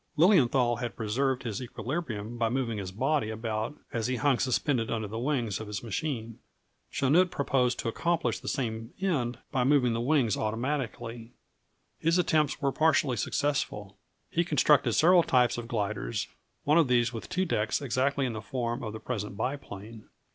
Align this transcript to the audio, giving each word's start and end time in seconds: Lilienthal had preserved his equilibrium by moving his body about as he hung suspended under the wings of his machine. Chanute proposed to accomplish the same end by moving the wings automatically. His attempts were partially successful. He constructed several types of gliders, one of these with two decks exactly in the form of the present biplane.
Lilienthal 0.17 0.77
had 0.77 0.95
preserved 0.95 1.43
his 1.43 1.61
equilibrium 1.61 2.35
by 2.39 2.49
moving 2.49 2.79
his 2.79 2.91
body 2.91 3.29
about 3.29 3.75
as 3.93 4.07
he 4.07 4.15
hung 4.15 4.39
suspended 4.39 4.89
under 4.89 5.07
the 5.07 5.19
wings 5.19 5.59
of 5.59 5.67
his 5.67 5.83
machine. 5.83 6.39
Chanute 6.91 7.29
proposed 7.29 7.77
to 7.77 7.87
accomplish 7.87 8.39
the 8.39 8.47
same 8.47 8.95
end 8.99 9.37
by 9.51 9.63
moving 9.63 9.93
the 9.93 10.01
wings 10.01 10.35
automatically. 10.35 11.33
His 11.99 12.17
attempts 12.17 12.59
were 12.59 12.71
partially 12.71 13.15
successful. 13.15 13.95
He 14.31 14.43
constructed 14.43 14.93
several 14.93 15.21
types 15.21 15.59
of 15.59 15.67
gliders, 15.67 16.27
one 16.63 16.79
of 16.79 16.87
these 16.87 17.13
with 17.13 17.29
two 17.29 17.45
decks 17.45 17.79
exactly 17.79 18.25
in 18.25 18.33
the 18.33 18.41
form 18.41 18.81
of 18.81 18.93
the 18.93 18.99
present 18.99 19.37
biplane. 19.37 20.05